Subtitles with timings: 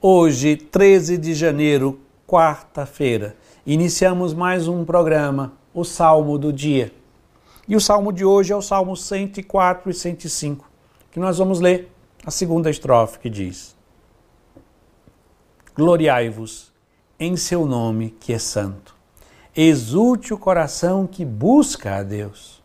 [0.00, 6.92] Hoje, 13 de janeiro, quarta-feira, iniciamos mais um programa, o Salmo do Dia.
[7.66, 10.70] E o salmo de hoje é o Salmo 104 e 105,
[11.10, 11.90] que nós vamos ler
[12.24, 13.74] a segunda estrofe que diz:
[15.74, 16.72] Gloriai-vos
[17.18, 18.94] em seu nome que é santo.
[19.56, 22.62] Exulte o coração que busca a Deus.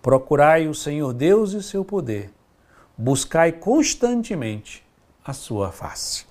[0.00, 2.30] Procurai o Senhor Deus e seu poder.
[2.96, 4.85] Buscai constantemente
[5.26, 6.24] a sua face.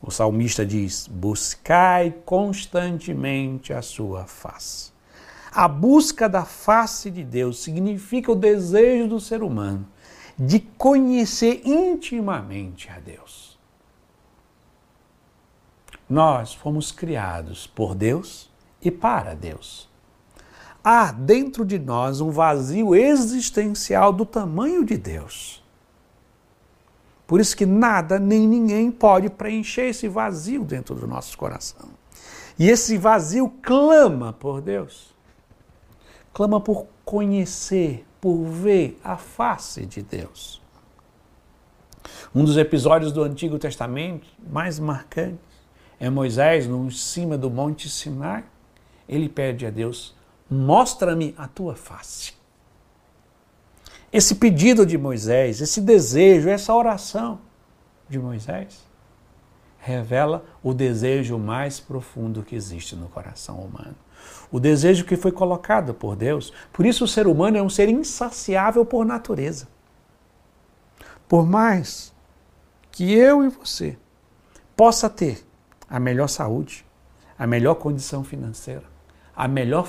[0.00, 4.92] O salmista diz: Buscai constantemente a sua face.
[5.50, 9.88] A busca da face de Deus significa o desejo do ser humano
[10.38, 13.58] de conhecer intimamente a Deus.
[16.08, 18.50] Nós fomos criados por Deus
[18.82, 19.88] e para Deus.
[20.82, 25.63] Há dentro de nós um vazio existencial do tamanho de Deus.
[27.34, 31.88] Por isso que nada nem ninguém pode preencher esse vazio dentro do nosso coração.
[32.56, 35.12] E esse vazio clama por Deus.
[36.32, 40.62] Clama por conhecer, por ver a face de Deus.
[42.32, 45.40] Um dos episódios do Antigo Testamento mais marcantes
[45.98, 48.44] é Moisés, no cima do Monte Sinai.
[49.08, 50.14] Ele pede a Deus:
[50.48, 52.32] mostra-me a tua face.
[54.14, 57.40] Esse pedido de Moisés, esse desejo, essa oração
[58.08, 58.86] de Moisés,
[59.76, 63.96] revela o desejo mais profundo que existe no coração humano.
[64.52, 66.52] O desejo que foi colocado por Deus.
[66.72, 69.66] Por isso, o ser humano é um ser insaciável por natureza.
[71.28, 72.14] Por mais
[72.92, 73.98] que eu e você
[74.76, 75.44] possa ter
[75.90, 76.86] a melhor saúde,
[77.36, 78.84] a melhor condição financeira,
[79.34, 79.88] a melhor,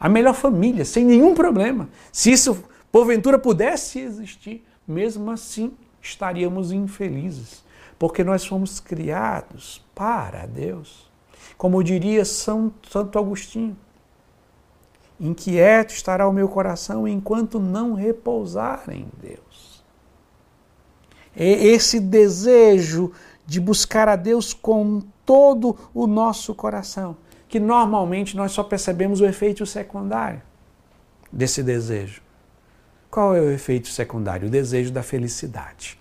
[0.00, 1.90] a melhor família, sem nenhum problema.
[2.10, 7.64] Se isso porventura pudesse existir, mesmo assim estaríamos infelizes,
[7.98, 11.10] porque nós fomos criados para Deus.
[11.58, 13.76] Como diria São Santo Agostinho,
[15.18, 19.82] inquieto estará o meu coração enquanto não repousar em Deus.
[21.34, 23.10] Esse desejo
[23.44, 27.16] de buscar a Deus com todo o nosso coração,
[27.48, 30.40] que normalmente nós só percebemos o efeito secundário
[31.32, 32.23] desse desejo.
[33.14, 34.48] Qual é o efeito secundário?
[34.48, 35.96] O desejo da felicidade.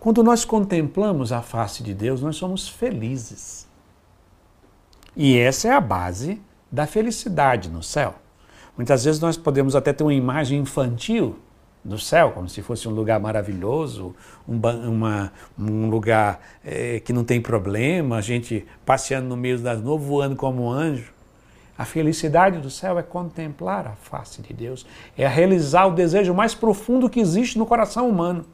[0.00, 3.64] Quando nós contemplamos a face de Deus, nós somos felizes.
[5.14, 8.16] E essa é a base da felicidade no céu.
[8.76, 11.38] Muitas vezes nós podemos até ter uma imagem infantil
[11.84, 14.12] do céu, como se fosse um lugar maravilhoso,
[14.48, 19.80] um, uma, um lugar é, que não tem problema, a gente passeando no meio das
[19.80, 21.13] nuvens, voando como um anjo.
[21.76, 24.86] A felicidade do céu é contemplar a face de Deus,
[25.16, 28.46] é realizar o desejo mais profundo que existe no coração humano: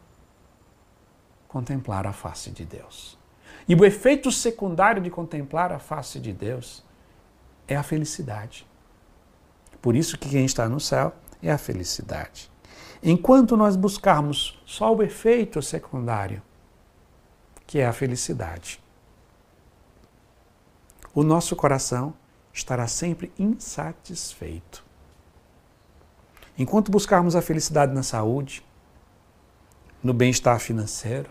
[1.46, 3.18] contemplar a face de Deus.
[3.68, 6.82] E o efeito secundário de contemplar a face de Deus
[7.68, 8.66] é a felicidade.
[9.82, 12.50] Por isso que quem está no céu é a felicidade.
[13.02, 16.42] Enquanto nós buscarmos só o efeito secundário,
[17.66, 18.82] que é a felicidade,
[21.14, 22.14] o nosso coração
[22.52, 24.84] estará sempre insatisfeito.
[26.58, 28.64] Enquanto buscarmos a felicidade na saúde,
[30.02, 31.30] no bem-estar financeiro,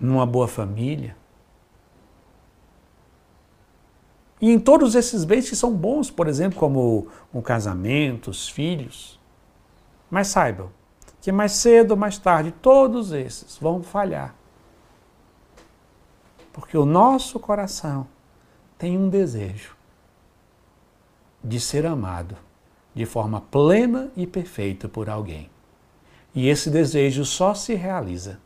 [0.00, 1.16] numa boa família,
[4.40, 9.20] e em todos esses bens que são bons, por exemplo, como o casamento, os filhos.
[10.10, 10.70] Mas saibam
[11.20, 14.34] que mais cedo ou mais tarde todos esses vão falhar.
[16.52, 18.06] Porque o nosso coração
[18.80, 19.76] tem um desejo
[21.44, 22.34] de ser amado
[22.94, 25.50] de forma plena e perfeita por alguém.
[26.34, 28.40] E esse desejo só se realiza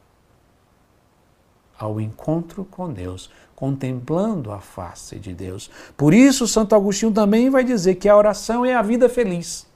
[1.78, 5.70] ao encontro com Deus, contemplando a face de Deus.
[5.96, 9.68] Por isso, Santo Agostinho também vai dizer que a oração é a vida feliz.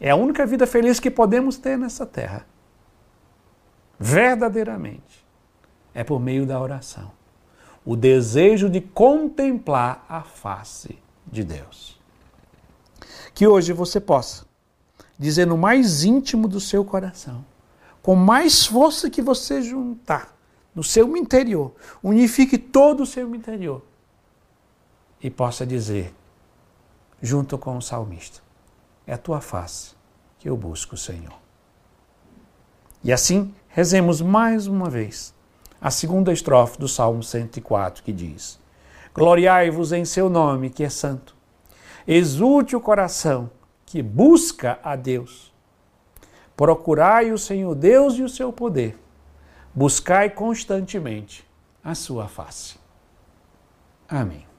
[0.00, 2.46] É a única vida feliz que podemos ter nessa terra.
[4.00, 5.22] Verdadeiramente.
[5.94, 7.21] É por meio da oração
[7.84, 12.00] o desejo de contemplar a face de Deus.
[13.34, 14.44] Que hoje você possa
[15.18, 17.44] dizer no mais íntimo do seu coração,
[18.02, 20.36] com mais força que você juntar
[20.74, 23.82] no seu interior, unifique todo o seu interior
[25.22, 26.14] e possa dizer,
[27.20, 28.40] junto com o salmista:
[29.06, 29.94] É a tua face
[30.38, 31.38] que eu busco, Senhor.
[33.04, 35.34] E assim, rezemos mais uma vez
[35.82, 38.60] a segunda estrofe do Salmo 104, que diz:
[39.12, 41.34] Gloriai-vos em seu nome, que é santo.
[42.06, 43.50] Exulte o coração
[43.84, 45.52] que busca a Deus.
[46.56, 48.96] Procurai o Senhor Deus e o seu poder.
[49.74, 51.44] Buscai constantemente
[51.82, 52.76] a sua face.
[54.08, 54.51] Amém.